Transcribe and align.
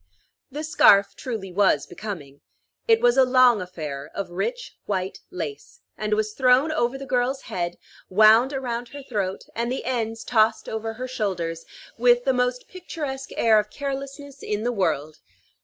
The 0.49 0.63
scarf 0.63 1.13
truly 1.15 1.51
was 1.51 1.85
becoming. 1.85 2.41
It 2.87 3.01
was 3.01 3.17
a 3.17 3.23
long 3.23 3.61
affair 3.61 4.09
of 4.15 4.31
rich 4.31 4.75
white 4.85 5.19
lace, 5.29 5.81
and 5.95 6.15
was 6.15 6.33
thrown 6.33 6.71
over 6.71 6.97
the 6.97 7.05
girl's 7.05 7.43
head, 7.43 7.77
wound 8.09 8.51
around 8.51 8.87
her 8.89 9.03
throat, 9.03 9.43
and 9.53 9.71
the 9.71 9.85
ends 9.85 10.23
tossed 10.23 10.67
over 10.67 10.93
her 10.93 11.07
shoulders, 11.07 11.65
with 11.99 12.23
the 12.25 12.33
most 12.33 12.67
picturesque 12.67 13.29
air 13.37 13.59
of 13.59 13.69
carelessness 13.69 14.41
in 14.41 14.63
the 14.63 14.71
world. 14.73 15.17